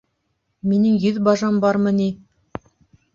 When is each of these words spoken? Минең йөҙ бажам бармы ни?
Минең 0.71 0.95
йөҙ 1.03 1.19
бажам 1.27 1.59
бармы 1.65 1.93
ни? 1.99 2.09